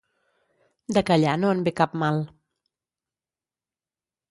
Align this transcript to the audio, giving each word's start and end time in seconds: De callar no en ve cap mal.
De 0.97 1.03
callar 1.09 1.35
no 1.43 1.51
en 1.57 1.61
ve 1.67 1.75
cap 1.81 1.95
mal. 2.05 2.19